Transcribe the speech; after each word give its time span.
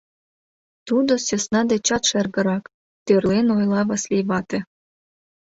Тудо 0.87 1.13
сӧсна 1.25 1.61
дечат 1.71 2.03
шергырак,— 2.09 2.63
тӧрлен 3.05 3.47
ойла 3.57 3.81
Васлий 3.89 4.25
вате. 4.29 4.59